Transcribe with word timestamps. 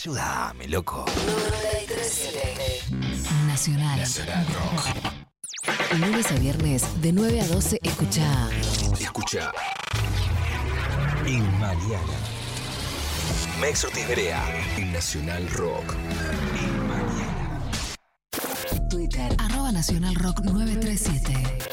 Ayúdame, 0.00 0.68
loco. 0.68 1.04
Nacional. 3.48 3.98
Nacional 3.98 4.46
Rock. 4.46 5.98
Lunes 5.98 6.30
a 6.30 6.34
viernes 6.36 7.02
de 7.02 7.12
9 7.12 7.40
a 7.40 7.48
12 7.48 7.80
escucha 7.82 8.48
Escucha. 9.00 9.50
En 11.26 11.42
mañana. 11.58 12.14
Mex 13.60 13.82
Ortiz 13.82 14.06
Nacional 14.92 15.50
Rock. 15.50 15.96
En 16.54 16.86
mañana. 16.86 17.96
Twitter 18.90 19.34
arroba 19.40 19.72
Nacional 19.72 20.14
Rock 20.14 20.42
937. 20.44 21.67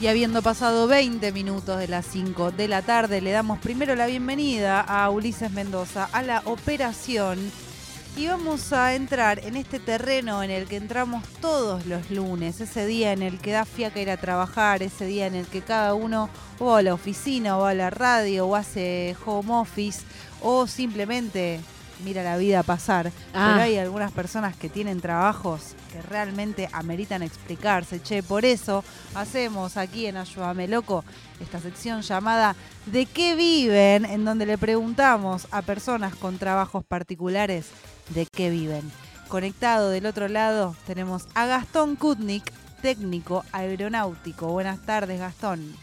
Y 0.00 0.06
habiendo 0.06 0.42
pasado 0.42 0.86
20 0.86 1.32
minutos 1.32 1.76
de 1.76 1.88
las 1.88 2.06
5 2.06 2.52
de 2.52 2.68
la 2.68 2.82
tarde, 2.82 3.20
le 3.20 3.32
damos 3.32 3.58
primero 3.58 3.96
la 3.96 4.06
bienvenida 4.06 4.80
a 4.80 5.10
Ulises 5.10 5.50
Mendoza 5.50 6.08
a 6.12 6.22
la 6.22 6.42
operación. 6.44 7.50
Y 8.16 8.28
vamos 8.28 8.72
a 8.72 8.94
entrar 8.94 9.44
en 9.44 9.56
este 9.56 9.80
terreno 9.80 10.44
en 10.44 10.52
el 10.52 10.68
que 10.68 10.76
entramos 10.76 11.24
todos 11.40 11.84
los 11.86 12.12
lunes, 12.12 12.60
ese 12.60 12.86
día 12.86 13.12
en 13.12 13.22
el 13.22 13.40
que 13.40 13.50
da 13.50 13.64
fiaca 13.64 14.00
ir 14.00 14.10
a 14.10 14.16
trabajar, 14.16 14.84
ese 14.84 15.04
día 15.04 15.26
en 15.26 15.34
el 15.34 15.46
que 15.46 15.62
cada 15.62 15.94
uno 15.94 16.30
o 16.60 16.76
a 16.76 16.82
la 16.82 16.94
oficina 16.94 17.58
o 17.58 17.64
a 17.64 17.74
la 17.74 17.90
radio 17.90 18.46
o 18.46 18.54
hace 18.54 19.16
home 19.26 19.52
office 19.52 20.02
o 20.40 20.68
simplemente 20.68 21.58
mira 22.04 22.22
la 22.22 22.36
vida 22.36 22.62
pasar. 22.62 23.12
Ah. 23.34 23.50
Pero 23.52 23.64
hay 23.64 23.78
algunas 23.78 24.12
personas 24.12 24.56
que 24.56 24.68
tienen 24.68 25.00
trabajos 25.00 25.74
que 25.92 26.02
realmente 26.02 26.68
ameritan 26.72 27.22
explicarse. 27.22 28.00
Che, 28.02 28.22
por 28.22 28.44
eso 28.44 28.84
hacemos 29.14 29.76
aquí 29.76 30.06
en 30.06 30.16
Ayúdame 30.16 30.68
Loco 30.68 31.04
esta 31.40 31.60
sección 31.60 32.02
llamada 32.02 32.56
¿De 32.86 33.06
qué 33.06 33.34
viven? 33.36 34.04
En 34.04 34.24
donde 34.24 34.46
le 34.46 34.58
preguntamos 34.58 35.46
a 35.50 35.62
personas 35.62 36.14
con 36.14 36.38
trabajos 36.38 36.84
particulares 36.84 37.66
de 38.10 38.26
qué 38.26 38.50
viven. 38.50 38.90
Conectado 39.28 39.90
del 39.90 40.06
otro 40.06 40.28
lado 40.28 40.74
tenemos 40.86 41.26
a 41.34 41.46
Gastón 41.46 41.96
Kutnik, 41.96 42.50
técnico 42.80 43.44
aeronáutico. 43.52 44.46
Buenas 44.48 44.80
tardes, 44.86 45.20
Gastón. 45.20 45.74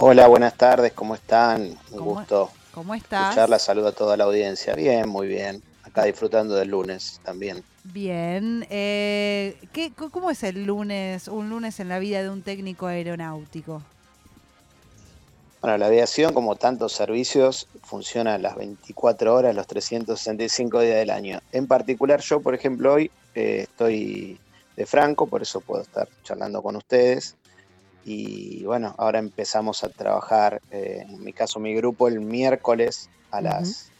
Hola, 0.00 0.26
buenas 0.26 0.54
tardes, 0.54 0.92
¿cómo 0.92 1.14
están? 1.14 1.62
Un 1.90 1.98
¿Cómo- 1.98 2.14
gusto 2.14 2.50
¿Cómo 2.78 2.94
estás? 2.94 3.30
escucharla, 3.30 3.58
saludo 3.58 3.88
a 3.88 3.92
toda 3.92 4.16
la 4.16 4.22
audiencia. 4.22 4.72
Bien, 4.76 5.08
muy 5.08 5.26
bien. 5.26 5.60
Acá 5.82 6.04
disfrutando 6.04 6.54
del 6.54 6.68
lunes 6.68 7.18
también. 7.24 7.64
Bien. 7.82 8.64
Eh, 8.70 9.58
¿qué- 9.72 9.88
c- 9.88 10.10
¿Cómo 10.12 10.30
es 10.30 10.44
el 10.44 10.64
lunes, 10.64 11.26
un 11.26 11.50
lunes 11.50 11.80
en 11.80 11.88
la 11.88 11.98
vida 11.98 12.22
de 12.22 12.30
un 12.30 12.42
técnico 12.42 12.86
aeronáutico? 12.86 13.82
Bueno, 15.60 15.76
la 15.76 15.86
aviación, 15.86 16.32
como 16.32 16.54
tantos 16.54 16.92
servicios, 16.92 17.66
funciona 17.82 18.38
las 18.38 18.54
24 18.54 19.34
horas, 19.34 19.56
los 19.56 19.66
365 19.66 20.80
días 20.80 20.98
del 20.98 21.10
año. 21.10 21.40
En 21.50 21.66
particular, 21.66 22.20
yo, 22.20 22.40
por 22.40 22.54
ejemplo, 22.54 22.92
hoy 22.94 23.10
eh, 23.34 23.62
estoy 23.68 24.38
de 24.76 24.86
Franco, 24.86 25.26
por 25.26 25.42
eso 25.42 25.60
puedo 25.60 25.82
estar 25.82 26.08
charlando 26.22 26.62
con 26.62 26.76
ustedes. 26.76 27.34
Y 28.04 28.64
bueno, 28.64 28.94
ahora 28.98 29.18
empezamos 29.18 29.84
a 29.84 29.88
trabajar, 29.88 30.60
eh, 30.70 31.04
en 31.06 31.22
mi 31.22 31.32
caso, 31.32 31.60
mi 31.60 31.74
grupo, 31.74 32.08
el 32.08 32.20
miércoles 32.20 33.10
a 33.30 33.40
las 33.40 33.90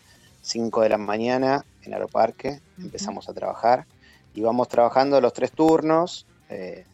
5 0.42 0.80
de 0.82 0.88
la 0.88 0.98
mañana 0.98 1.64
en 1.82 1.92
Aeroparque. 1.92 2.60
Empezamos 2.78 3.28
a 3.28 3.34
trabajar 3.34 3.86
y 4.34 4.40
vamos 4.40 4.68
trabajando 4.68 5.20
los 5.20 5.32
tres 5.32 5.52
turnos. 5.52 6.26
eh, 6.48 6.84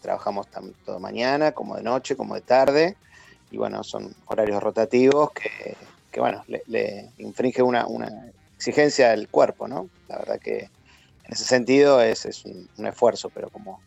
trabajamos 0.00 0.46
tanto 0.46 0.92
de 0.92 0.98
mañana 1.00 1.50
como 1.52 1.76
de 1.76 1.82
noche, 1.82 2.14
como 2.14 2.36
de 2.36 2.40
tarde 2.40 2.96
y 3.50 3.56
bueno, 3.56 3.82
son 3.82 4.14
horarios 4.26 4.62
rotativos 4.62 5.32
que, 5.32 5.76
que, 6.10 6.20
bueno, 6.20 6.44
le, 6.46 6.62
le 6.66 7.10
infringe 7.18 7.62
una, 7.62 7.86
una 7.86 8.08
exigencia 8.56 9.12
al 9.12 9.28
cuerpo, 9.28 9.68
¿no? 9.68 9.88
La 10.08 10.18
verdad 10.18 10.38
que 10.38 10.58
en 10.58 11.32
ese 11.32 11.44
sentido 11.44 12.02
es, 12.02 12.26
es 12.26 12.44
un, 12.44 12.68
un 12.76 12.86
esfuerzo, 12.86 13.30
pero 13.30 13.48
como 13.50 13.80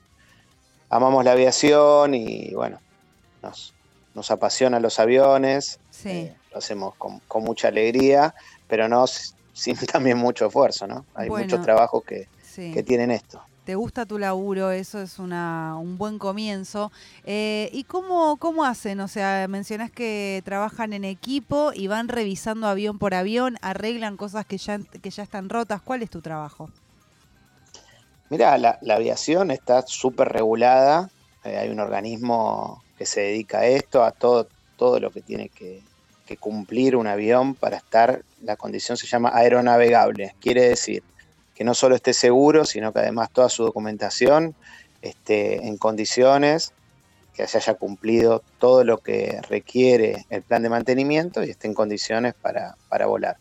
amamos 0.92 1.24
la 1.26 1.32
aviación 1.32 2.14
y 2.14 2.54
bueno, 2.54 2.78
nos, 3.42 3.74
nos 4.14 4.30
apasionan 4.30 4.82
los 4.82 5.00
aviones, 5.00 5.80
Sí. 5.90 6.10
eh, 6.10 6.36
lo 6.52 6.58
hacemos 6.60 6.94
con, 6.96 7.20
con 7.28 7.44
mucha 7.44 7.70
alegría, 7.70 8.36
pero 8.68 8.88
no 8.88 9.06
sin 9.08 9.76
también 9.92 10.18
mucho 10.18 10.46
esfuerzo, 10.46 10.86
¿no? 10.88 11.06
Hay 11.16 11.30
Bueno. 11.30 11.46
muchos 11.46 11.62
trabajos 11.64 12.04
que, 12.04 12.28
Sí. 12.44 12.72
que 12.74 12.84
tienen 12.84 13.10
esto. 13.12 13.42
¿Te 13.64 13.76
gusta 13.76 14.06
tu 14.08 14.18
laburo? 14.18 14.72
Eso 14.72 15.00
es 15.00 15.20
una, 15.20 15.78
un 15.78 15.98
buen 15.98 16.18
comienzo. 16.18 16.92
Eh, 17.26 17.70
¿Y 17.72 17.84
cómo, 17.84 18.36
cómo 18.38 18.66
hacen? 18.66 19.00
O 19.02 19.08
sea, 19.08 19.46
mencionás 19.48 19.92
que 19.92 20.42
trabajan 20.44 20.94
en 20.94 21.06
equipo 21.06 21.72
y 21.74 21.88
van 21.88 22.08
revisando 22.08 22.68
avión 22.68 22.98
por 22.98 23.14
avión, 23.14 23.58
arreglan 23.62 24.18
cosas 24.18 24.46
que 24.48 24.58
ya, 24.58 24.80
que 24.80 25.10
ya 25.12 25.22
están 25.24 25.48
rotas. 25.48 25.80
¿Cuál 25.82 26.02
es 26.02 26.10
tu 26.10 26.22
trabajo? 26.22 26.70
Mira, 28.32 28.58
la, 28.58 28.80
aviación 28.90 29.52
está 29.52 29.82
súper 29.86 30.30
regulada. 30.30 31.10
eh, 31.44 31.58
hay 31.58 31.68
un 31.70 31.82
organismo 31.82 32.82
que 32.98 33.06
se 33.06 33.20
dedica 33.20 33.60
a 33.60 33.66
esto, 33.66 34.06
a 34.06 34.12
todo, 34.12 34.48
todo 34.78 35.02
lo 35.02 35.12
que 35.12 35.20
tiene 35.20 35.50
que, 35.50 35.82
que 36.26 36.38
cumplir 36.38 36.96
un 36.96 37.08
avión 37.08 37.56
para 37.56 37.76
estar. 37.76 38.24
La 38.42 38.56
condición 38.56 38.96
se 38.96 39.06
llama 39.06 39.32
aeronavegable. 39.34 40.34
Quiere 40.40 40.70
decir 40.70 41.04
que 41.54 41.66
no 41.66 41.74
solo 41.74 41.94
esté 41.94 42.14
seguro, 42.14 42.64
sino 42.64 42.94
que 42.94 43.00
además 43.00 43.32
toda 43.34 43.50
su 43.50 43.66
documentación 43.66 44.56
esté 45.02 45.68
en 45.68 45.76
condiciones, 45.76 46.72
que 47.34 47.46
se 47.48 47.58
haya 47.58 47.74
cumplido 47.74 48.44
todo 48.60 48.86
lo 48.86 49.00
que 49.00 49.42
requiere 49.50 50.26
el 50.30 50.42
plan 50.42 50.64
de 50.64 50.70
mantenimiento 50.70 51.44
y 51.44 51.50
esté 51.50 51.68
en 51.68 51.74
condiciones 51.74 52.34
para, 52.36 52.78
para 52.88 53.08
volar. 53.08 53.36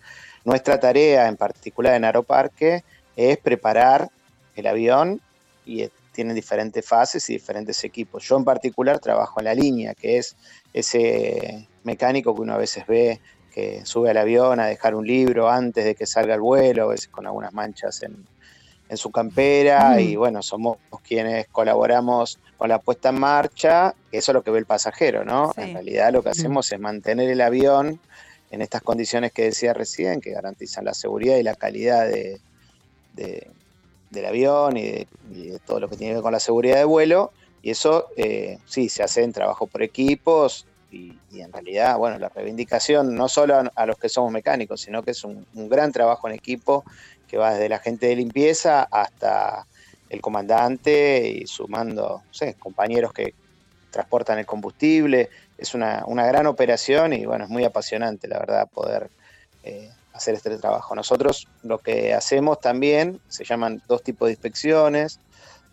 Nuestra 0.44 0.80
tarea, 0.80 1.28
en 1.28 1.36
particular 1.36 1.94
en 1.94 2.06
Aeroparque, 2.06 2.82
es 3.14 3.38
preparar 3.38 4.10
el 4.56 4.66
avión 4.66 5.20
y 5.66 5.82
eh, 5.82 5.90
tienen 6.12 6.34
diferentes 6.34 6.84
fases 6.86 7.28
y 7.30 7.34
diferentes 7.34 7.82
equipos. 7.84 8.24
Yo 8.24 8.36
en 8.36 8.44
particular 8.44 8.98
trabajo 8.98 9.40
en 9.40 9.44
la 9.44 9.54
línea, 9.54 9.94
que 9.94 10.18
es 10.18 10.36
ese 10.72 11.66
mecánico 11.84 12.34
que 12.34 12.40
uno 12.42 12.54
a 12.54 12.58
veces 12.58 12.86
ve 12.86 13.20
que 13.54 13.84
sube 13.84 14.10
al 14.10 14.16
avión 14.16 14.60
a 14.60 14.66
dejar 14.66 14.94
un 14.94 15.06
libro 15.06 15.48
antes 15.50 15.84
de 15.84 15.94
que 15.94 16.06
salga 16.06 16.34
el 16.34 16.40
vuelo, 16.40 16.84
a 16.84 16.86
veces 16.88 17.08
con 17.08 17.26
algunas 17.26 17.52
manchas 17.52 18.02
en, 18.02 18.24
en 18.88 18.96
su 18.96 19.10
campera, 19.10 19.96
Mm. 19.96 20.00
y 20.00 20.16
bueno, 20.16 20.42
somos 20.42 20.78
quienes 21.06 21.46
colaboramos 21.48 22.38
con 22.56 22.68
la 22.68 22.78
puesta 22.78 23.08
en 23.08 23.18
marcha, 23.20 23.94
eso 24.12 24.30
es 24.32 24.34
lo 24.34 24.42
que 24.42 24.50
ve 24.50 24.58
el 24.58 24.66
pasajero, 24.66 25.24
¿no? 25.24 25.52
Sí. 25.54 25.62
En 25.62 25.72
realidad 25.74 26.12
lo 26.12 26.22
que 26.22 26.28
hacemos 26.30 26.70
es 26.72 26.78
mantener 26.78 27.28
el 27.30 27.40
avión 27.40 28.00
en 28.50 28.62
estas 28.62 28.82
condiciones 28.82 29.32
que 29.32 29.44
decía 29.44 29.72
recién, 29.74 30.20
que 30.20 30.30
garantizan 30.32 30.84
la 30.84 30.94
seguridad 30.94 31.36
y 31.36 31.42
la 31.42 31.54
calidad 31.54 32.06
de, 32.06 32.40
de- 33.14 33.50
del 34.10 34.26
avión 34.26 34.76
y 34.76 34.82
de, 34.82 35.06
todo 35.64 35.80
lo 35.80 35.88
que 35.88 35.96
tiene 35.96 36.12
que 36.12 36.16
ver 36.16 36.22
con 36.22 36.32
la 36.32 36.40
seguridad 36.40 36.76
de 36.76 36.84
vuelo. 36.84 37.32
Y 37.62 37.70
eso 37.70 38.08
eh, 38.16 38.58
sí, 38.66 38.88
se 38.88 39.02
hace 39.02 39.22
en 39.22 39.32
trabajo 39.32 39.66
por 39.66 39.82
equipos 39.82 40.66
y, 40.90 41.14
en 41.32 41.52
realidad, 41.52 41.96
bueno, 41.98 42.18
la 42.18 42.28
reivindicación 42.28 43.14
no 43.14 43.28
solo 43.28 43.62
a, 43.74 43.86
los 43.86 43.98
que 43.98 44.08
somos 44.08 44.32
mecánicos, 44.32 44.80
sino 44.80 45.02
que 45.02 45.12
es 45.12 45.22
un, 45.24 45.46
un 45.54 45.68
gran 45.68 45.92
trabajo 45.92 46.28
en 46.28 46.34
equipo 46.34 46.84
que 47.28 47.36
va 47.36 47.52
desde 47.52 47.68
la 47.68 47.78
gente 47.78 48.06
de 48.08 48.16
limpieza 48.16 48.82
hasta 48.90 49.66
el 50.08 50.20
comandante 50.20 51.28
y 51.28 51.46
sumando, 51.46 52.22
no 52.26 52.34
sé, 52.34 52.54
compañeros 52.54 53.12
que 53.12 53.34
transportan 53.90 54.38
el 54.38 54.46
combustible. 54.46 55.30
Es 55.56 55.74
una, 55.74 56.02
una 56.06 56.26
gran 56.26 56.46
operación 56.46 57.12
y 57.12 57.24
bueno, 57.24 57.44
es 57.44 57.50
muy 57.50 57.64
apasionante, 57.64 58.26
la 58.26 58.38
verdad, 58.38 58.68
poder 58.68 59.10
eh, 59.62 59.90
hacer 60.20 60.34
este 60.34 60.56
trabajo. 60.58 60.94
Nosotros 60.94 61.48
lo 61.62 61.78
que 61.78 62.14
hacemos 62.14 62.60
también 62.60 63.20
se 63.28 63.44
llaman 63.44 63.82
dos 63.88 64.02
tipos 64.02 64.26
de 64.26 64.32
inspecciones. 64.32 65.18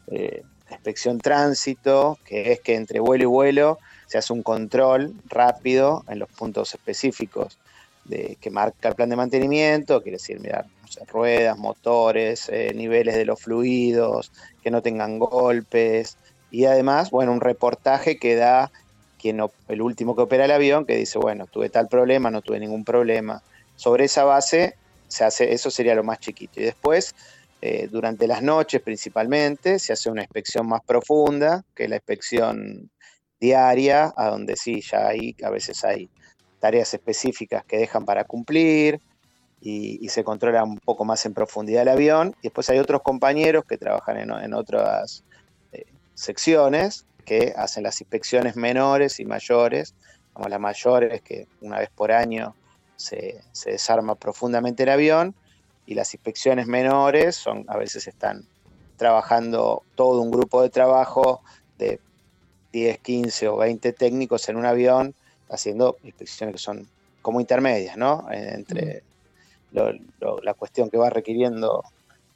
Eh, 0.07 0.43
inspección 0.71 1.19
tránsito, 1.19 2.17
que 2.25 2.51
es 2.51 2.59
que 2.59 2.75
entre 2.75 2.99
vuelo 2.99 3.23
y 3.23 3.27
vuelo 3.27 3.79
se 4.07 4.17
hace 4.17 4.33
un 4.33 4.43
control 4.43 5.13
rápido 5.25 6.03
en 6.07 6.19
los 6.19 6.29
puntos 6.29 6.73
específicos 6.73 7.57
de, 8.05 8.37
que 8.39 8.49
marca 8.49 8.89
el 8.89 8.95
plan 8.95 9.09
de 9.09 9.15
mantenimiento, 9.15 10.01
quiere 10.01 10.17
decir 10.17 10.39
mirar 10.39 10.65
ruedas, 11.11 11.57
motores, 11.57 12.49
eh, 12.49 12.71
niveles 12.73 13.15
de 13.15 13.25
los 13.25 13.41
fluidos, 13.41 14.31
que 14.63 14.71
no 14.71 14.81
tengan 14.81 15.19
golpes, 15.19 16.17
y 16.51 16.65
además, 16.65 17.11
bueno, 17.11 17.33
un 17.33 17.41
reportaje 17.41 18.17
que 18.17 18.35
da 18.35 18.71
quien 19.19 19.41
el 19.67 19.81
último 19.81 20.15
que 20.15 20.21
opera 20.21 20.45
el 20.45 20.51
avión, 20.51 20.85
que 20.85 20.95
dice, 20.95 21.19
bueno, 21.19 21.47
tuve 21.47 21.69
tal 21.69 21.87
problema, 21.87 22.31
no 22.31 22.41
tuve 22.41 22.59
ningún 22.59 22.85
problema. 22.85 23.41
Sobre 23.77 24.05
esa 24.05 24.25
base 24.25 24.75
se 25.07 25.23
hace, 25.23 25.53
eso 25.53 25.71
sería 25.71 25.95
lo 25.95 26.03
más 26.03 26.19
chiquito. 26.19 26.59
Y 26.59 26.63
después, 26.65 27.15
eh, 27.61 27.87
durante 27.89 28.27
las 28.27 28.43
noches 28.43 28.81
principalmente, 28.81 29.79
se 29.79 29.93
hace 29.93 30.09
una 30.09 30.23
inspección 30.23 30.67
más 30.67 30.81
profunda, 30.85 31.63
que 31.73 31.85
es 31.85 31.89
la 31.89 31.95
inspección 31.95 32.91
diaria, 33.39 34.13
a 34.17 34.29
donde 34.29 34.57
sí, 34.57 34.81
ya 34.81 35.07
hay, 35.07 35.35
a 35.41 35.49
veces 35.49 35.85
hay 35.85 36.09
tareas 36.59 36.93
específicas 36.93 37.63
que 37.63 37.77
dejan 37.77 38.03
para 38.03 38.25
cumplir, 38.25 38.99
y, 39.61 40.07
se 40.09 40.23
controla 40.23 40.63
un 40.63 40.77
poco 40.77 41.05
más 41.05 41.25
en 41.25 41.33
profundidad 41.33 41.81
el 41.83 41.89
avión. 41.89 42.35
Y 42.39 42.43
después 42.43 42.69
hay 42.69 42.79
otros 42.79 43.01
compañeros 43.01 43.65
que 43.65 43.77
trabajan 43.77 44.17
en, 44.17 44.53
otras 44.53 45.23
eh, 45.71 45.85
secciones 46.13 47.05
que 47.25 47.53
hacen 47.57 47.83
las 47.83 47.99
inspecciones 47.99 48.55
menores 48.55 49.19
y 49.19 49.25
mayores. 49.25 49.95
Como 50.33 50.49
las 50.49 50.59
mayores, 50.59 51.21
que 51.21 51.47
una 51.61 51.79
vez 51.79 51.89
por 51.89 52.11
año 52.11 52.55
se, 52.97 53.41
se 53.53 53.71
desarma 53.71 54.15
profundamente 54.15 54.83
el 54.83 54.89
avión, 54.89 55.35
y 55.87 55.95
las 55.95 56.13
inspecciones 56.13 56.67
menores 56.67 57.35
son 57.37 57.65
a 57.67 57.77
veces 57.77 58.07
están 58.07 58.45
trabajando 58.97 59.83
todo 59.95 60.21
un 60.21 60.29
grupo 60.29 60.61
de 60.61 60.69
trabajo 60.69 61.41
de 61.77 61.99
10, 62.73 62.99
15 62.99 63.47
o 63.47 63.57
20 63.57 63.93
técnicos 63.93 64.49
en 64.49 64.57
un 64.57 64.65
avión 64.65 65.15
haciendo 65.49 65.97
inspecciones 66.03 66.55
que 66.55 66.59
son 66.59 66.87
como 67.21 67.39
intermedias, 67.39 67.95
¿no? 67.97 68.27
Entre 68.31 69.03
la 69.71 70.53
cuestión 70.53 70.89
que 70.89 70.97
va 70.97 71.09
requiriendo 71.09 71.83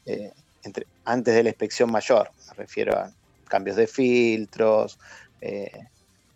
eh, 0.06 0.32
entre, 0.64 0.88
antes 1.06 1.36
de 1.36 1.44
la 1.44 1.50
inspección 1.50 1.92
mayor. 1.92 2.32
Me 2.48 2.54
refiero 2.54 2.98
a 2.98 3.12
cambios 3.48 3.76
de 3.76 3.88
filtros, 3.88 4.98
eh, 5.42 5.88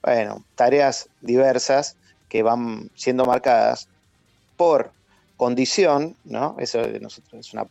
bueno, 0.02 0.44
tareas 0.56 1.10
diversas 1.22 1.96
que 2.28 2.44
van 2.44 2.90
siendo 2.96 3.26
marcadas 3.26 3.88
por 4.56 4.92
condición, 5.38 6.16
¿no? 6.24 6.56
Eso 6.60 6.80
de 6.80 7.00
nosotros 7.00 7.48
es 7.48 7.54
una 7.54 7.68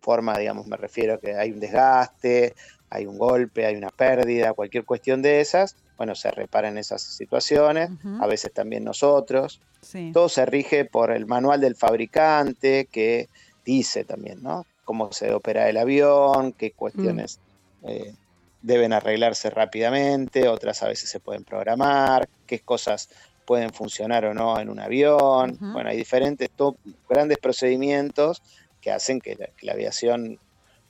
forma, 0.00 0.38
digamos, 0.38 0.66
me 0.66 0.76
refiero 0.76 1.14
a 1.14 1.18
que 1.18 1.34
hay 1.34 1.50
un 1.50 1.60
desgaste, 1.60 2.54
hay 2.90 3.06
un 3.06 3.18
golpe, 3.18 3.66
hay 3.66 3.74
una 3.74 3.90
pérdida, 3.90 4.52
cualquier 4.52 4.84
cuestión 4.84 5.22
de 5.22 5.40
esas, 5.40 5.76
bueno, 5.96 6.14
se 6.14 6.30
reparan 6.30 6.78
esas 6.78 7.02
situaciones, 7.02 7.90
a 8.20 8.26
veces 8.26 8.52
también 8.52 8.84
nosotros. 8.84 9.60
Todo 10.12 10.28
se 10.28 10.46
rige 10.46 10.84
por 10.84 11.10
el 11.10 11.26
manual 11.26 11.60
del 11.60 11.76
fabricante 11.76 12.88
que 12.90 13.28
dice 13.64 14.04
también, 14.04 14.42
¿no? 14.42 14.66
Cómo 14.84 15.12
se 15.12 15.32
opera 15.32 15.68
el 15.68 15.76
avión, 15.76 16.52
qué 16.52 16.72
cuestiones 16.72 17.38
mm. 17.82 17.88
eh, 17.88 18.14
deben 18.62 18.92
arreglarse 18.92 19.50
rápidamente, 19.50 20.48
otras 20.48 20.82
a 20.82 20.88
veces 20.88 21.10
se 21.10 21.20
pueden 21.20 21.44
programar, 21.44 22.28
qué 22.46 22.60
cosas 22.60 23.08
pueden 23.44 23.72
funcionar 23.72 24.24
o 24.24 24.34
no 24.34 24.58
en 24.58 24.68
un 24.68 24.80
avión. 24.80 25.56
Bueno, 25.60 25.90
hay 25.90 25.96
diferentes, 25.96 26.50
grandes 27.08 27.38
procedimientos 27.38 28.42
que 28.80 28.90
hacen 28.90 29.20
que 29.20 29.36
la, 29.62 29.72
aviación 29.72 30.38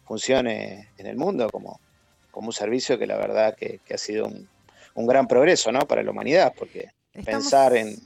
funcione 0.04 0.88
en 0.98 1.06
el 1.06 1.16
mundo 1.16 1.48
como, 1.50 1.80
como 2.30 2.48
un 2.48 2.52
servicio 2.52 2.98
que 2.98 3.06
la 3.06 3.16
verdad 3.16 3.54
que, 3.56 3.80
ha 3.92 3.98
sido 3.98 4.26
un, 4.94 5.06
gran 5.06 5.26
progreso 5.26 5.72
¿no? 5.72 5.80
para 5.80 6.02
la 6.02 6.10
humanidad, 6.10 6.52
porque 6.56 6.90
pensar 7.24 7.74
en, 7.76 7.96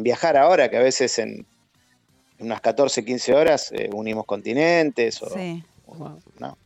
viajar 0.00 0.36
ahora, 0.36 0.70
que 0.70 0.78
a 0.78 0.82
veces 0.82 1.18
en, 1.18 1.46
unas 2.38 2.60
14, 2.60 3.04
15 3.04 3.34
horas 3.34 3.70
eh, 3.72 3.88
unimos 3.92 4.26
continentes, 4.26 5.22
o, 5.22 5.30
sí. 5.30 5.62
¿no? 6.38 6.58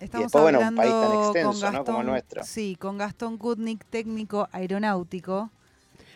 y 0.00 0.06
después, 0.06 0.42
bueno, 0.42 0.60
un 0.60 0.74
país 0.74 0.92
tan 0.92 1.24
extenso 1.24 1.72
¿no? 1.72 1.84
como 1.84 2.02
nuestro. 2.02 2.44
Sí, 2.44 2.76
con 2.76 2.96
Gastón 2.96 3.36
Kutnik, 3.36 3.84
técnico 3.86 4.48
aeronáutico, 4.52 5.50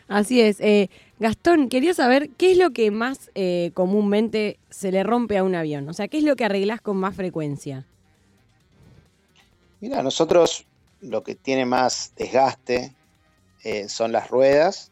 Así 0.09 0.41
es. 0.41 0.61
Eh, 0.61 0.91
Gastón, 1.19 1.69
quería 1.69 1.95
saber 1.95 2.31
qué 2.37 2.53
es 2.53 2.59
lo 2.59 2.73
que 2.73 2.91
más 2.91 3.31
eh, 3.35 3.71
comúnmente 3.75 4.59
se 4.69 4.93
le 4.93 5.03
rompe 5.03 5.39
a 5.39 5.45
un 5.45 5.55
avión. 5.55 5.89
O 5.89 5.93
sea, 5.93 6.09
¿qué 6.09 6.19
es 6.19 6.25
lo 6.25 6.37
que 6.37 6.45
arreglás 6.45 6.81
con 6.81 6.97
más 6.97 7.17
frecuencia? 7.17 7.87
Mira, 9.81 10.03
nosotros 10.03 10.67
lo 11.01 11.23
que 11.23 11.35
tiene 11.35 11.67
más 11.67 12.13
desgaste 12.17 12.95
eh, 13.63 13.89
son 13.89 14.13
las 14.13 14.29
ruedas, 14.29 14.91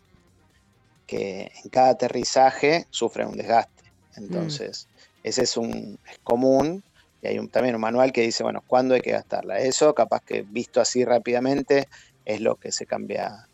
que 1.07 1.53
en 1.63 1.71
cada 1.71 1.91
aterrizaje 1.91 2.87
sufren 2.91 3.29
un 3.29 3.37
desgaste. 3.37 3.83
Entonces, 4.17 4.87
mm. 4.87 5.19
ese 5.25 5.43
es 5.43 5.57
un 5.57 5.99
es 6.11 6.19
común. 6.23 6.83
Y 7.21 7.29
hay 7.29 7.39
un, 7.39 7.49
también 7.49 7.75
un 7.75 7.81
manual 7.81 8.13
que 8.13 8.23
dice, 8.23 8.43
bueno, 8.43 8.63
¿cuándo 8.67 8.95
hay 8.95 9.01
que 9.01 9.13
gastarla? 9.13 9.59
Eso, 9.59 9.95
capaz 9.95 10.21
que 10.25 10.43
visto 10.43 10.81
así 10.81 11.05
rápidamente, 11.05 11.89
es 12.25 12.41
lo 12.41 12.57
que 12.57 12.73
se 12.73 12.87
cambia 12.87 13.47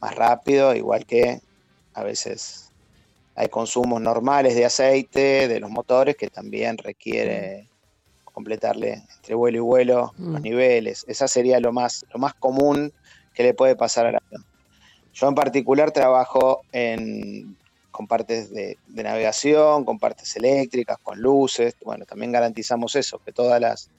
más 0.00 0.14
rápido, 0.14 0.74
igual 0.74 1.06
que 1.06 1.40
a 1.94 2.02
veces 2.02 2.72
hay 3.34 3.48
consumos 3.48 4.00
normales 4.00 4.54
de 4.54 4.64
aceite 4.64 5.48
de 5.48 5.60
los 5.60 5.70
motores 5.70 6.16
que 6.16 6.28
también 6.28 6.78
requiere 6.78 7.68
completarle 8.24 9.02
entre 9.16 9.34
vuelo 9.34 9.58
y 9.58 9.60
vuelo 9.60 10.12
los 10.18 10.40
mm. 10.40 10.42
niveles. 10.42 11.04
Esa 11.08 11.28
sería 11.28 11.60
lo 11.60 11.72
más, 11.72 12.04
lo 12.12 12.18
más 12.18 12.34
común 12.34 12.92
que 13.34 13.42
le 13.42 13.54
puede 13.54 13.76
pasar 13.76 14.06
al 14.06 14.16
avión. 14.16 14.44
Yo 15.12 15.28
en 15.28 15.34
particular 15.34 15.90
trabajo 15.90 16.60
en, 16.72 17.56
con 17.90 18.06
partes 18.06 18.50
de, 18.50 18.76
navegación, 18.88 19.86
con 19.86 19.98
partes 19.98 20.36
eléctricas, 20.36 20.98
con 21.02 21.18
luces. 21.18 21.74
Bueno, 21.82 22.04
también 22.04 22.32
garantizamos 22.32 22.94
eso, 22.94 23.18
que 23.24 23.32
toda 23.32 23.58
las, 23.58 23.90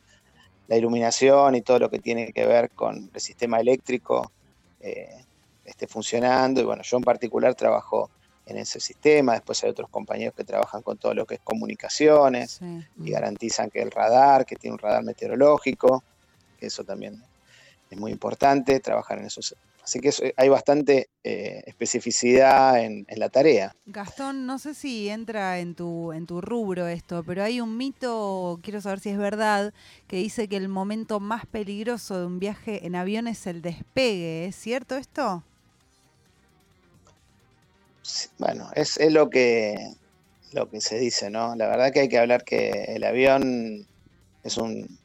la 0.68 0.78
iluminación 0.78 1.56
y 1.56 1.62
todo 1.62 1.80
lo 1.80 1.90
que 1.90 1.98
tiene 1.98 2.32
que 2.32 2.46
ver 2.46 2.70
con 2.70 3.10
el 3.12 3.20
sistema 3.20 3.60
eléctrico 3.60 4.32
eh, 4.82 5.26
esté 5.68 5.88
funcionando. 5.88 6.62
Y 6.62 6.64
bueno, 6.64 6.82
yo 6.84 6.98
en 6.98 7.04
particular 7.04 7.54
trabajo 7.54 8.10
en 8.46 8.58
ese 8.58 8.80
sistema, 8.80 9.34
después 9.34 9.62
hay 9.64 9.70
otros 9.70 9.90
compañeros 9.90 10.34
que 10.34 10.46
trabajan 10.46 10.82
con 10.82 10.98
todo 10.98 11.14
lo 11.14 11.26
que 11.26 11.36
es 11.36 11.42
comunicaciones 11.42 12.60
y 12.98 13.12
garantizan 13.12 13.70
que 13.70 13.82
el 13.82 13.92
radar, 13.92 14.46
que 14.46 14.56
tiene 14.56 14.74
un 14.74 14.80
radar 14.80 15.04
meteorológico, 15.04 16.04
que 16.58 16.68
eso 16.68 16.84
también 16.84 17.22
es 17.90 18.00
muy 18.00 18.12
importante, 18.12 18.80
trabajar 18.80 19.20
en 19.20 19.26
eso. 19.26 19.42
Así 19.84 20.00
que 20.00 20.12
hay 20.36 20.50
bastante 20.50 21.10
eh, 21.24 21.64
especificidad 21.66 22.84
en, 22.84 23.06
la 23.16 23.30
tarea. 23.30 23.74
Gastón, 23.86 24.46
no 24.46 24.60
sé 24.60 24.74
si 24.74 25.08
entra 25.08 25.60
en 25.60 25.76
tu, 25.76 26.12
en 26.12 26.26
tu 26.26 26.42
rubro 26.42 26.88
esto, 26.88 27.24
pero 27.24 27.44
hay 27.44 27.62
un 27.62 27.78
mito, 27.78 28.60
quiero 28.64 28.82
saber 28.82 29.00
si 29.00 29.10
es 29.10 29.18
verdad, 29.18 29.74
que 30.08 30.18
dice 30.18 30.50
que 30.50 30.58
el 30.58 30.68
momento 30.68 31.22
más 31.22 31.46
peligroso 31.46 32.20
de 32.20 32.26
un 32.26 32.40
viaje 32.40 32.86
en 32.86 32.96
avión 32.96 33.28
es 33.28 33.48
el 33.48 33.62
despegue. 33.62 34.46
¿Es 34.48 34.58
cierto 34.58 34.98
esto? 34.98 35.44
Bueno, 38.38 38.70
es, 38.76 39.00
lo 39.12 39.30
que 39.30 39.76
lo 40.54 40.70
que 40.70 40.82
se 40.82 40.98
dice, 40.98 41.30
¿no? 41.30 41.56
La 41.56 41.68
verdad 41.68 41.92
que 41.92 42.02
hay 42.02 42.10
que 42.10 42.20
hablar 42.20 42.44
que 42.44 42.86
el 42.88 43.04
avión 43.04 43.86
es 44.44 44.58
un 44.58 44.98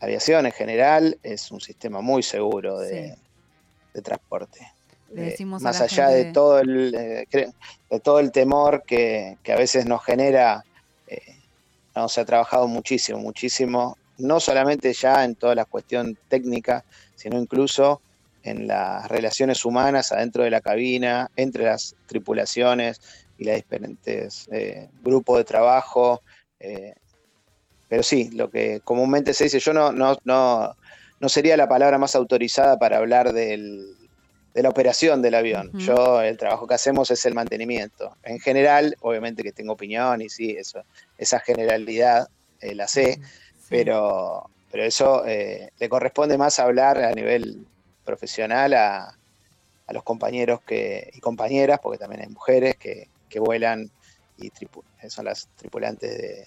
la 0.00 0.06
aviación 0.06 0.46
en 0.46 0.52
general 0.52 1.18
es 1.22 1.50
un 1.50 1.60
sistema 1.60 2.00
muy 2.00 2.22
seguro 2.22 2.78
de, 2.78 3.16
transporte. 4.02 4.72
Eh, 5.16 5.36
más 5.44 5.80
allá 5.80 6.08
de 6.08 6.32
todo 6.32 6.58
el 6.58 6.92
eh, 6.94 7.26
de 7.88 8.00
todo 8.00 8.18
el 8.18 8.32
temor 8.32 8.82
que, 8.84 9.38
a 9.46 9.56
veces 9.56 9.86
nos 9.86 10.04
genera, 10.04 10.64
eh, 11.06 11.36
no, 11.94 12.08
se 12.08 12.20
ha 12.20 12.24
trabajado 12.24 12.66
muchísimo, 12.66 13.20
muchísimo, 13.20 13.96
no 14.18 14.40
solamente 14.40 14.92
ya 14.92 15.24
en 15.24 15.36
toda 15.36 15.54
la 15.54 15.64
cuestión 15.64 16.18
técnica, 16.28 16.84
sino 17.14 17.38
incluso 17.38 18.00
en 18.44 18.66
las 18.66 19.08
relaciones 19.08 19.64
humanas 19.64 20.12
adentro 20.12 20.44
de 20.44 20.50
la 20.50 20.60
cabina, 20.60 21.30
entre 21.34 21.64
las 21.64 21.96
tripulaciones 22.06 23.00
y 23.38 23.44
los 23.44 23.56
diferentes 23.56 24.46
eh, 24.52 24.90
grupos 25.02 25.38
de 25.38 25.44
trabajo. 25.44 26.22
Eh, 26.60 26.94
pero 27.88 28.02
sí, 28.02 28.30
lo 28.32 28.50
que 28.50 28.80
comúnmente 28.84 29.32
se 29.32 29.44
dice, 29.44 29.58
yo 29.58 29.72
no, 29.72 29.92
no, 29.92 30.18
no, 30.24 30.76
no 31.20 31.28
sería 31.28 31.56
la 31.56 31.68
palabra 31.68 31.98
más 31.98 32.14
autorizada 32.14 32.78
para 32.78 32.98
hablar 32.98 33.32
de 33.32 33.82
la 34.54 34.68
operación 34.68 35.22
del 35.22 35.34
avión. 35.34 35.70
Yo, 35.78 36.20
el 36.20 36.36
trabajo 36.36 36.66
que 36.66 36.74
hacemos 36.74 37.10
es 37.10 37.24
el 37.24 37.34
mantenimiento. 37.34 38.14
En 38.22 38.40
general, 38.40 38.94
obviamente 39.00 39.42
que 39.42 39.52
tengo 39.52 39.72
opinión 39.72 40.20
y 40.20 40.28
sí, 40.28 40.50
eso, 40.50 40.82
esa 41.16 41.40
generalidad 41.40 42.28
eh, 42.60 42.74
la 42.74 42.88
sé, 42.88 43.20
pero, 43.70 44.50
pero 44.70 44.84
eso 44.84 45.24
le 45.24 45.88
corresponde 45.88 46.36
más 46.36 46.58
hablar 46.58 46.98
a 46.98 47.12
nivel 47.12 47.66
profesional 48.04 48.74
a, 48.74 49.16
los 49.92 50.02
compañeros 50.02 50.60
que, 50.66 51.10
y 51.12 51.20
compañeras, 51.20 51.78
porque 51.82 51.98
también 51.98 52.22
hay 52.22 52.28
mujeres 52.28 52.76
que, 52.76 53.08
vuelan 53.40 53.90
y 54.38 54.52
son 55.08 55.24
las 55.24 55.48
tripulantes 55.56 56.46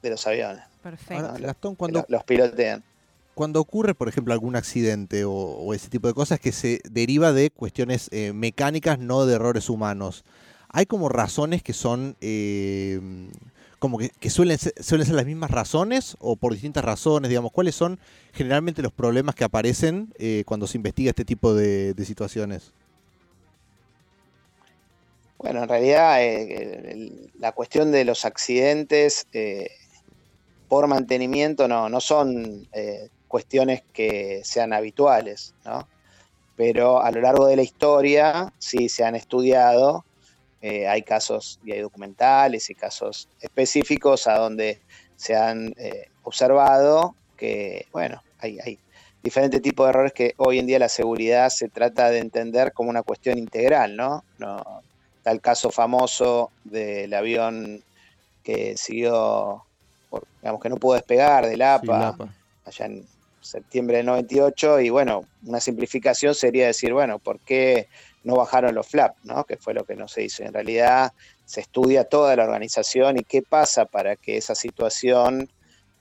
de, 0.00 0.10
los 0.10 0.24
aviones. 0.24 0.62
Perfecto. 0.84 1.34
Gastón, 1.40 1.74
cuando, 1.74 2.04
los, 2.08 2.22
pilotean. 2.22 2.84
Cuando 3.34 3.60
ocurre, 3.60 3.92
por 3.92 4.08
ejemplo, 4.08 4.32
algún 4.32 4.54
accidente 4.54 5.24
o, 5.26 5.74
ese 5.74 5.88
tipo 5.88 6.06
de 6.06 6.14
cosas 6.14 6.38
que 6.38 6.52
se 6.52 6.80
deriva 6.88 7.32
de 7.32 7.50
cuestiones 7.50 8.08
eh, 8.12 8.32
mecánicas, 8.32 9.00
no 9.00 9.26
de 9.26 9.34
errores 9.34 9.68
humanos, 9.68 10.24
¿hay 10.68 10.86
como 10.86 11.08
razones 11.08 11.64
que 11.64 11.72
son 11.72 12.16
eh, 12.20 13.00
como 13.78 13.98
que, 13.98 14.30
suelen, 14.30 14.58
ser, 14.58 14.98
las 14.98 15.26
mismas 15.26 15.50
razones 15.50 16.16
o 16.20 16.36
por 16.36 16.52
distintas 16.52 16.84
razones, 16.84 17.28
digamos, 17.28 17.52
¿cuáles 17.52 17.74
son 17.74 17.98
generalmente 18.32 18.82
los 18.82 18.92
problemas 18.92 19.34
que 19.34 19.44
aparecen 19.44 20.12
eh, 20.18 20.44
cuando 20.46 20.66
se 20.66 20.78
investiga 20.78 21.10
este 21.10 21.24
tipo 21.24 21.54
de, 21.54 21.94
situaciones? 22.04 22.72
Bueno, 25.38 25.62
en 25.62 25.68
realidad 25.68 26.24
eh, 26.24 27.30
la 27.38 27.52
cuestión 27.52 27.92
de 27.92 28.04
los 28.04 28.24
accidentes 28.24 29.26
eh, 29.34 29.70
por 30.68 30.86
mantenimiento 30.86 31.68
no, 31.68 31.88
no 31.88 32.00
son 32.00 32.66
cuestiones 33.28 33.82
que 33.92 34.40
sean 34.44 34.72
habituales, 34.72 35.54
¿no? 35.64 35.86
Pero 36.56 37.02
a 37.02 37.10
lo 37.10 37.20
largo 37.20 37.46
de 37.46 37.56
la 37.56 37.62
historia 37.62 38.52
sí 38.58 38.88
se 38.88 39.04
han 39.04 39.14
estudiado 39.14 40.06
eh, 40.68 40.88
hay 40.88 41.02
casos 41.02 41.60
y 41.64 41.70
hay 41.70 41.80
documentales 41.80 42.70
y 42.70 42.74
casos 42.74 43.28
específicos 43.40 44.26
a 44.26 44.36
donde 44.36 44.80
se 45.14 45.36
han 45.36 45.72
eh, 45.76 46.08
observado 46.24 47.14
que, 47.36 47.86
bueno, 47.92 48.20
hay, 48.40 48.58
hay 48.58 48.80
diferentes 49.22 49.62
tipos 49.62 49.86
de 49.86 49.90
errores 49.90 50.12
que 50.12 50.34
hoy 50.38 50.58
en 50.58 50.66
día 50.66 50.80
la 50.80 50.88
seguridad 50.88 51.50
se 51.50 51.68
trata 51.68 52.10
de 52.10 52.18
entender 52.18 52.72
como 52.72 52.90
una 52.90 53.04
cuestión 53.04 53.38
integral, 53.38 53.94
¿no? 53.94 54.24
no 54.38 54.82
está 55.18 55.30
el 55.30 55.40
caso 55.40 55.70
famoso 55.70 56.50
del 56.64 57.14
avión 57.14 57.84
que 58.42 58.76
siguió, 58.76 59.62
digamos 60.42 60.60
que 60.60 60.68
no 60.68 60.78
pudo 60.78 60.94
despegar 60.94 61.46
del 61.46 61.62
APA, 61.62 61.98
Lapa. 62.00 62.34
allá 62.64 62.86
en 62.86 63.06
septiembre 63.46 63.98
del 63.98 64.06
98, 64.06 64.80
y 64.80 64.90
bueno, 64.90 65.24
una 65.44 65.60
simplificación 65.60 66.34
sería 66.34 66.66
decir, 66.66 66.92
bueno, 66.92 67.18
¿por 67.18 67.38
qué 67.40 67.88
no 68.24 68.36
bajaron 68.36 68.74
los 68.74 68.86
flaps? 68.88 69.24
¿no? 69.24 69.44
Que 69.44 69.56
fue 69.56 69.74
lo 69.74 69.84
que 69.84 69.96
no 69.96 70.08
se 70.08 70.24
hizo. 70.24 70.42
En 70.42 70.52
realidad 70.52 71.12
se 71.44 71.60
estudia 71.60 72.04
toda 72.04 72.34
la 72.36 72.44
organización 72.44 73.18
y 73.18 73.24
qué 73.24 73.42
pasa 73.42 73.84
para 73.84 74.16
que 74.16 74.36
esa 74.36 74.54
situación 74.54 75.48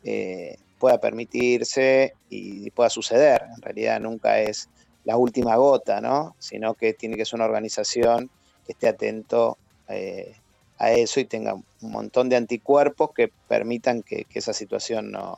eh, 0.03 0.57
pueda 0.79 0.99
permitirse 0.99 2.13
y 2.29 2.69
pueda 2.71 2.89
suceder. 2.89 3.43
En 3.55 3.61
realidad 3.61 3.99
nunca 3.99 4.39
es 4.39 4.69
la 5.03 5.17
última 5.17 5.55
gota, 5.55 6.01
¿no? 6.01 6.35
Sino 6.39 6.73
que 6.73 6.93
tiene 6.93 7.15
que 7.15 7.25
ser 7.25 7.35
una 7.35 7.45
organización 7.45 8.29
que 8.65 8.73
esté 8.73 8.87
atento 8.87 9.57
eh, 9.87 10.35
a 10.77 10.91
eso 10.91 11.19
y 11.19 11.25
tenga 11.25 11.53
un 11.53 11.63
montón 11.91 12.27
de 12.27 12.35
anticuerpos 12.35 13.11
que 13.13 13.31
permitan 13.47 14.01
que, 14.01 14.25
que 14.25 14.39
esa 14.39 14.53
situación 14.53 15.11
no, 15.11 15.37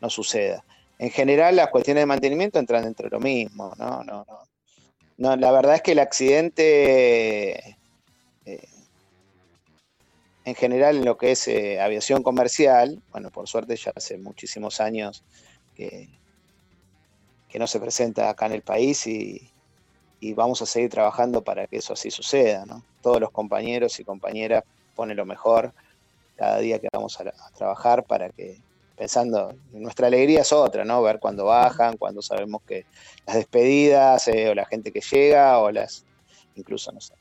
no 0.00 0.10
suceda. 0.10 0.64
En 0.98 1.10
general, 1.10 1.56
las 1.56 1.68
cuestiones 1.68 2.02
de 2.02 2.06
mantenimiento 2.06 2.58
entran 2.58 2.84
dentro 2.84 3.08
de 3.08 3.10
lo 3.10 3.20
mismo, 3.20 3.72
¿no? 3.78 4.04
No, 4.04 4.24
no. 4.24 4.44
No, 5.16 5.36
la 5.36 5.52
verdad 5.52 5.76
es 5.76 5.82
que 5.82 5.92
el 5.92 6.00
accidente, 6.00 7.76
eh, 8.46 8.68
en 10.44 10.54
general, 10.56 10.96
en 10.96 11.04
lo 11.04 11.16
que 11.16 11.32
es 11.32 11.46
eh, 11.46 11.80
aviación 11.80 12.22
comercial, 12.22 13.00
bueno, 13.12 13.30
por 13.30 13.48
suerte 13.48 13.76
ya 13.76 13.92
hace 13.94 14.18
muchísimos 14.18 14.80
años 14.80 15.24
que, 15.74 16.08
no 17.54 17.68
se 17.68 17.78
presenta 17.78 18.28
acá 18.28 18.46
en 18.46 18.52
el 18.52 18.62
país 18.62 19.06
y, 19.06 19.50
vamos 20.34 20.62
a 20.62 20.66
seguir 20.66 20.88
trabajando 20.88 21.44
para 21.44 21.66
que 21.66 21.76
eso 21.76 21.92
así 21.92 22.10
suceda, 22.10 22.64
¿no? 22.64 22.82
Todos 23.02 23.20
los 23.20 23.30
compañeros 23.30 24.00
y 24.00 24.04
compañeras 24.04 24.64
ponen 24.96 25.18
lo 25.18 25.26
mejor 25.26 25.74
cada 26.34 26.58
día 26.60 26.78
que 26.78 26.88
vamos 26.92 27.20
a 27.20 27.30
trabajar 27.54 28.04
para 28.04 28.30
que, 28.30 28.58
pensando, 28.96 29.52
nuestra 29.72 30.06
alegría 30.06 30.42
es 30.42 30.52
otra, 30.52 30.84
¿no? 30.84 31.02
Ver 31.02 31.18
cuando 31.18 31.44
bajan, 31.46 31.96
cuando 31.96 32.22
sabemos 32.22 32.62
que 32.66 32.84
las 33.26 33.36
despedidas, 33.36 34.28
eh, 34.28 34.48
o 34.50 34.54
la 34.54 34.64
gente 34.66 34.92
que 34.92 35.00
llega, 35.00 35.58
o 35.58 35.70
las, 35.70 36.04
incluso, 36.54 36.92
no 36.92 37.00
sé, 37.00 37.14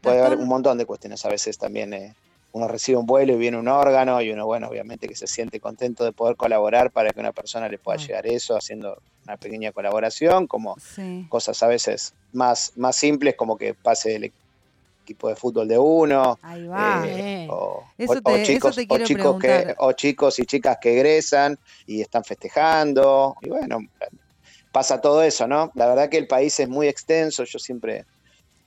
puede 0.00 0.20
haber 0.20 0.38
un 0.38 0.48
montón 0.48 0.78
de 0.78 0.86
cuestiones. 0.86 1.24
A 1.24 1.28
veces 1.28 1.56
también 1.56 1.94
eh, 1.94 2.14
uno 2.52 2.68
recibe 2.68 2.98
un 2.98 3.06
vuelo 3.06 3.32
y 3.32 3.36
viene 3.36 3.56
un 3.58 3.68
órgano 3.68 4.20
y 4.20 4.30
uno, 4.30 4.46
bueno, 4.46 4.68
obviamente 4.68 5.08
que 5.08 5.16
se 5.16 5.26
siente 5.26 5.60
contento 5.60 6.04
de 6.04 6.12
poder 6.12 6.36
colaborar 6.36 6.90
para 6.92 7.10
que 7.10 7.20
una 7.20 7.32
persona 7.32 7.68
le 7.68 7.78
pueda 7.78 7.98
llegar 7.98 8.26
eso, 8.26 8.56
haciendo 8.56 8.96
una 9.24 9.36
pequeña 9.38 9.72
colaboración, 9.72 10.46
como 10.46 10.76
Sí. 10.78 11.26
cosas 11.30 11.62
a 11.62 11.68
veces 11.68 12.14
más, 12.32 12.72
más 12.76 12.96
simples, 12.96 13.34
como 13.36 13.56
que 13.56 13.74
pase 13.74 14.16
el 14.16 14.32
equipo 15.04 15.28
de 15.28 15.36
fútbol 15.36 15.68
de 15.68 15.78
uno, 15.78 16.38
Ahí 16.42 16.66
va. 16.66 17.04
eh, 17.06 17.46
o, 17.50 17.84
Eso 17.98 18.12
o- 18.14 18.16
o 18.16 18.22
te- 18.22 18.42
eso 18.42 18.52
chicos, 18.52 18.76
o 18.88 18.98
chicos 18.98 19.36
que, 19.38 19.46
preguntar. 19.48 19.76
o 19.78 19.92
chicos 19.92 20.38
y 20.38 20.46
chicas 20.46 20.78
que 20.80 20.94
egresan 20.94 21.56
y 21.86 22.00
están 22.00 22.24
festejando, 22.24 23.36
y 23.42 23.50
bueno, 23.50 23.78
pasa 24.72 25.00
todo 25.00 25.22
eso, 25.22 25.46
¿no? 25.46 25.70
La 25.74 25.86
verdad 25.86 26.08
que 26.08 26.16
el 26.18 26.26
país 26.26 26.58
es 26.58 26.68
muy 26.68 26.88
extenso, 26.88 27.44
yo 27.44 27.58
siempre 27.58 28.06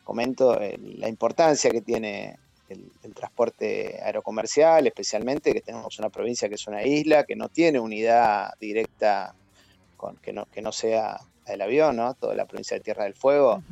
comento 0.04 0.62
eh, 0.62 0.78
la 0.80 1.10
importancia 1.10 1.70
que 1.70 1.82
tiene 1.82 2.38
el, 2.70 2.90
el 3.02 3.14
transporte 3.14 4.00
aerocomercial, 4.02 4.86
especialmente 4.88 5.54
que 5.54 5.62
tenemos 5.62 5.98
una 6.00 6.10
provincia 6.10 6.48
que 6.48 6.56
es 6.56 6.68
una 6.68 6.84
isla, 6.84 7.24
que 7.26 7.36
no 7.36 7.50
tiene 7.50 7.80
unidad 7.80 8.52
directa 8.60 9.34
con, 9.98 10.16
que, 10.18 10.32
no, 10.32 10.46
que 10.46 10.62
no 10.62 10.72
sea 10.72 11.18
el 11.46 11.62
avión, 11.62 11.96
¿no? 11.96 12.14
Toda 12.14 12.36
la 12.36 12.46
provincia 12.46 12.76
de 12.78 12.82
Tierra 12.84 13.04
del 13.06 13.16
Fuego. 13.16 13.64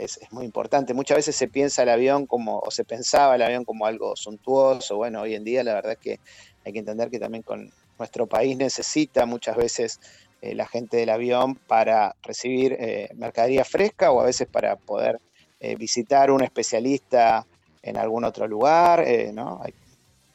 Es, 0.00 0.18
muy 0.30 0.44
importante. 0.44 0.94
Muchas 0.94 1.16
veces 1.16 1.36
se 1.36 1.48
piensa 1.48 1.82
el 1.82 1.88
avión 1.88 2.26
como, 2.26 2.58
o 2.58 2.70
se 2.70 2.84
pensaba 2.84 3.36
el 3.36 3.42
avión 3.42 3.64
como 3.64 3.86
algo 3.86 4.16
suntuoso. 4.16 4.96
Bueno, 4.96 5.22
hoy 5.22 5.34
en 5.34 5.44
día 5.44 5.62
la 5.62 5.74
verdad 5.74 5.92
es 5.92 5.98
que 5.98 6.20
hay 6.64 6.72
que 6.72 6.78
entender 6.78 7.10
que 7.10 7.18
también 7.18 7.42
con 7.42 7.70
nuestro 7.98 8.26
país 8.26 8.56
necesita 8.56 9.26
muchas 9.26 9.56
veces 9.56 10.00
eh, 10.40 10.54
la 10.54 10.66
gente 10.66 10.96
del 10.96 11.10
avión 11.10 11.54
para 11.54 12.16
recibir 12.22 12.76
eh, 12.80 13.10
mercadería 13.14 13.64
fresca 13.64 14.10
o 14.10 14.20
a 14.20 14.24
veces 14.24 14.48
para 14.48 14.76
poder 14.76 15.20
eh, 15.60 15.76
visitar 15.76 16.30
un 16.30 16.42
especialista 16.42 17.46
en 17.82 17.96
algún 17.96 18.24
otro 18.24 18.46
lugar, 18.46 19.06
¿no? 19.32 19.62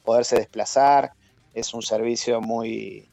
Poderse 0.03 0.35
desplazar. 0.35 1.13
Es 1.53 1.73
un 1.73 1.81
servicio 1.81 2.41
muy, 2.41 3.07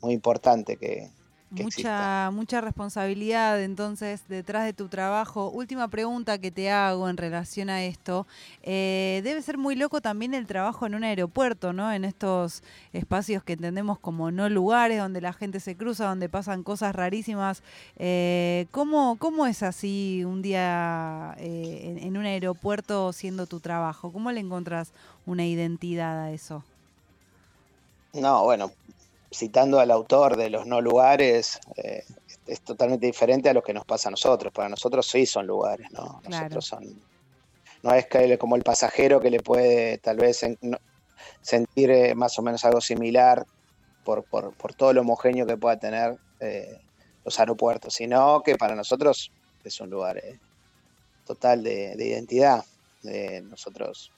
muy 0.00 0.12
importante 0.12 0.76
que, 0.76 1.10
exista. 1.56 2.30
Mucha, 2.30 2.30
mucha 2.32 2.60
responsabilidad 2.60 3.62
entonces 3.62 4.22
detrás 4.28 4.64
de 4.64 4.72
tu 4.72 4.88
trabajo. 4.88 5.50
Última 5.50 5.88
pregunta 5.88 6.38
que 6.38 6.50
te 6.50 6.70
hago 6.70 7.08
en 7.08 7.16
relación 7.16 7.70
a 7.70 7.84
esto. 7.84 8.26
Eh, 8.62 9.20
debe 9.24 9.42
ser 9.42 9.58
muy 9.58 9.74
loco 9.74 10.00
también 10.00 10.34
el 10.34 10.46
trabajo 10.46 10.86
en 10.86 10.94
un 10.94 11.04
aeropuerto, 11.04 11.72
¿no? 11.72 11.92
En 11.92 12.04
estos 12.04 12.62
espacios 12.92 13.42
que 13.44 13.54
entendemos 13.54 13.98
como 13.98 14.30
no 14.30 14.48
lugares, 14.48 14.98
donde 14.98 15.20
la 15.20 15.32
gente 15.32 15.60
se 15.60 15.76
cruza, 15.76 16.06
donde 16.06 16.28
pasan 16.28 16.62
cosas 16.62 16.94
rarísimas. 16.94 17.62
Eh, 17.96 18.66
¿cómo, 18.70 19.16
¿Cómo 19.18 19.46
es 19.46 19.62
así 19.62 20.24
un 20.24 20.42
día 20.42 21.34
eh, 21.38 21.82
en, 21.84 21.98
en 21.98 22.16
un 22.16 22.24
aeropuerto 22.24 23.12
siendo 23.12 23.46
tu 23.46 23.60
trabajo? 23.60 24.12
¿Cómo 24.12 24.32
le 24.32 24.40
encontrás 24.40 24.92
una 25.26 25.46
identidad 25.46 26.18
a 26.20 26.32
eso? 26.32 26.64
No, 28.12 28.44
bueno, 28.44 28.70
citando 29.32 29.80
al 29.80 29.90
autor 29.90 30.36
de 30.36 30.50
los 30.50 30.66
no 30.66 30.80
lugares, 30.80 31.58
eh, 31.76 32.04
es, 32.46 32.60
totalmente 32.60 33.06
diferente 33.06 33.48
a 33.48 33.54
lo 33.54 33.62
que 33.62 33.72
nos 33.72 33.84
pasa 33.84 34.08
a 34.08 34.10
nosotros. 34.10 34.52
Para 34.52 34.68
nosotros 34.68 35.06
sí 35.06 35.26
son 35.26 35.46
lugares, 35.46 35.90
¿no? 35.90 36.20
Claro. 36.22 36.44
Nosotros 36.44 36.66
son. 36.66 37.02
No 37.82 37.94
es 37.94 38.06
que 38.06 38.38
como 38.38 38.56
el 38.56 38.62
pasajero 38.62 39.20
que 39.20 39.30
le 39.30 39.40
puede 39.40 39.98
tal 39.98 40.18
vez 40.18 40.42
en- 40.42 40.58
no- 40.60 40.78
sentir 41.40 41.90
eh, 41.90 42.14
más 42.14 42.38
o 42.38 42.42
menos 42.42 42.64
algo 42.64 42.80
similar 42.80 43.44
por, 44.04 44.24
por, 44.24 44.54
por 44.54 44.74
todo 44.74 44.92
lo 44.92 45.00
homogéneo 45.00 45.46
que 45.46 45.56
pueda 45.56 45.78
tener 45.78 46.16
eh, 46.40 46.80
los 47.24 47.38
aeropuertos, 47.40 47.94
sino 47.94 48.42
que 48.42 48.56
para 48.56 48.74
nosotros 48.74 49.32
es 49.64 49.80
un 49.80 49.90
lugar 49.90 50.18
eh, 50.18 50.38
total 51.24 51.62
de, 51.62 51.96
de 51.96 52.06
identidad. 52.08 52.64
Nosotros 53.44 54.12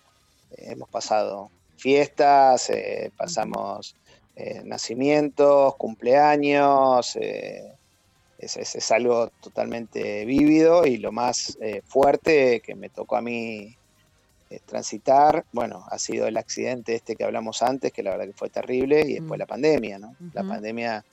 hemos 0.50 0.90
pasado 0.90 1.50
fiestas, 1.76 2.70
pasamos 3.16 3.96
eh, 4.36 4.62
nacimientos, 4.64 5.74
cumpleaños, 5.76 7.16
eh, 7.16 7.76
es, 8.38 8.56
es- 8.56 8.74
es 8.74 8.90
algo 8.90 9.28
totalmente 9.40 10.24
vívido 10.24 10.86
y 10.86 10.96
lo 10.98 11.12
más 11.12 11.56
eh, 11.60 11.82
fuerte 11.86 12.60
que 12.60 12.74
me 12.74 12.90
tocó 12.90 13.16
a 13.16 13.22
mí 13.22 13.76
transitar, 14.66 15.44
bueno, 15.52 15.84
ha 15.90 15.98
sido 15.98 16.26
el 16.28 16.36
accidente 16.36 16.94
este 16.94 17.16
que 17.16 17.24
hablamos 17.24 17.62
antes, 17.62 17.92
que 17.92 18.02
la 18.04 18.10
verdad 18.12 18.26
que 18.26 18.32
fue 18.34 18.50
terrible, 18.50 19.00
y 19.00 19.14
después 19.14 19.38
Mm. 19.38 19.40
la 19.40 19.46
pandemia, 19.46 19.98
¿no? 19.98 20.14
La 20.32 20.42
pandemia 20.44 21.04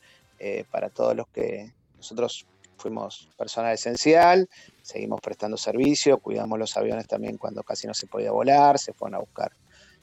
para 0.71 0.89
todos 0.89 1.15
los 1.15 1.27
que 1.29 1.71
nosotros 1.95 2.45
fuimos 2.77 3.29
personal 3.37 3.73
esencial, 3.73 4.47
seguimos 4.81 5.21
prestando 5.21 5.55
servicio, 5.55 6.17
cuidamos 6.19 6.57
los 6.57 6.75
aviones 6.77 7.07
también 7.07 7.37
cuando 7.37 7.61
casi 7.63 7.85
no 7.87 7.93
se 7.93 8.07
podía 8.07 8.31
volar, 8.31 8.79
se 8.79 8.93
fueron 8.93 9.15
a 9.15 9.19
buscar 9.19 9.51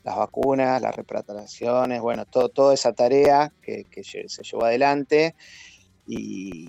las 0.02 0.16
vacunas, 0.16 0.80
las 0.82 0.94
repatriaciones, 0.96 2.00
bueno, 2.00 2.24
todo, 2.26 2.48
toda 2.50 2.74
esa 2.74 2.92
tarea 2.92 3.50
que, 3.62 3.84
se 4.02 4.24
llevó 4.42 4.64
adelante. 4.64 5.34
Y, 6.06 6.68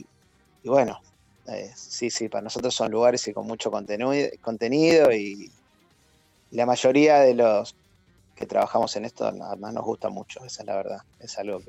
y 0.64 0.70
bueno, 0.70 1.00
eh, 1.48 1.72
sí, 1.76 2.10
sí, 2.10 2.30
para 2.30 2.44
nosotros 2.44 2.76
son 2.76 2.92
lugares 2.92 3.30
con 3.34 3.48
mucho 3.48 3.72
contenido, 4.42 5.12
y 5.14 5.50
la 6.52 6.66
mayoría 6.66 7.20
de 7.22 7.36
los 7.36 7.76
que 8.36 8.46
trabajamos 8.48 8.96
en 8.96 9.06
esto 9.06 9.26
además 9.26 9.74
nos 9.74 9.84
gusta 9.86 10.10
mucho, 10.10 10.40
esa 10.46 10.64
es 10.64 10.68
la 10.68 10.76
verdad, 10.78 11.00
es 11.20 11.38
algo 11.40 11.60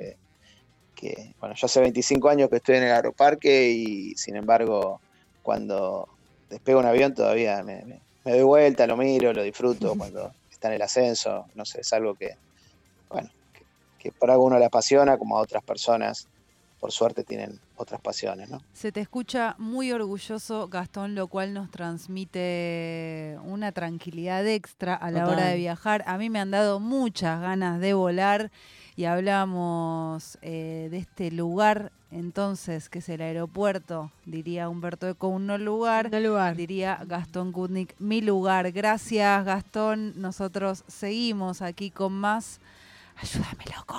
que, 0.95 1.35
bueno, 1.40 1.55
yo 1.57 1.67
hace 1.67 1.81
25 1.81 2.29
años 2.29 2.49
que 2.50 2.57
estoy 2.57 2.76
en 2.76 2.85
el 2.85 2.93
aeroparque 2.93 3.71
y 3.71 4.14
sin 4.17 4.37
embargo 4.37 5.02
cuando 5.43 6.07
despego 6.49 6.81
un 6.81 6.87
avión 6.87 7.14
todavía 7.14 7.62
me- 7.64 7.85
me 8.25 8.33
doy 8.33 8.43
vuelta, 8.43 8.87
lo 8.87 8.97
miro, 8.97 9.33
lo 9.33 9.43
disfruto 9.43 9.95
cuando 9.97 10.33
está 10.61 10.69
en 10.69 10.75
el 10.75 10.83
ascenso, 10.83 11.47
no 11.55 11.64
sé, 11.64 11.81
es 11.81 11.90
algo 11.95 12.14
que, 12.14 12.37
bueno, 13.09 13.31
que, 13.55 13.64
que 13.99 14.12
por 14.12 14.31
alguno 14.31 14.59
le 14.59 14.67
apasiona, 14.67 15.17
como 15.17 15.38
a 15.38 15.40
otras 15.40 15.64
personas, 15.64 16.29
por 16.79 16.93
suerte 16.93 17.25
tienen 17.25 17.59
otras 17.76 17.99
pasiones, 18.02 18.50
¿no? 18.50 18.61
Se 18.75 18.93
te 18.93 19.00
escucha 19.00 19.55
muy 19.57 19.90
orgulloso, 19.90 20.69
Gastón, 20.69 21.14
lo 21.14 21.29
cual 21.29 21.55
nos 21.55 21.71
transmite 21.71 23.38
una 23.45 23.73
tranquilidad 23.73 24.47
extra 24.47 24.95
a 24.95 25.11
la 25.11 25.26
hora 25.26 25.47
de 25.47 25.57
viajar. 25.57 26.05
A 26.07 26.19
mí 26.19 26.29
me 26.29 26.40
han 26.40 26.50
dado 26.50 26.79
muchas 26.79 27.40
ganas 27.40 27.81
de 27.81 27.95
volar 27.95 28.50
y 28.97 29.07
hablamos 29.07 30.38
eh, 30.43 30.88
de 30.90 30.99
este 30.99 31.31
lugar 31.31 31.90
entonces 32.11 32.88
que 32.88 32.99
es 32.99 33.09
el 33.09 33.21
aeropuerto, 33.21 34.11
diría 34.26 34.69
Humberto 34.69 35.09
Eco, 35.09 35.29
un 35.29 35.47
no 35.47 35.59
lugar. 35.59 36.11
No 36.11 36.21
lugar. 36.21 36.57
Diría 36.57 37.00
Gastón 37.07 37.52
Kutnik, 37.52 37.95
mi 37.99 38.21
lugar. 38.21 38.73
Gracias, 38.73 39.45
Gastón. 39.45 40.21
Nosotros 40.21 40.85
seguimos 40.88 41.62
aquí 41.62 41.90
con 41.90 42.12
más. 42.12 42.61
Ayúdame, 43.17 43.64
loco. 43.76 43.97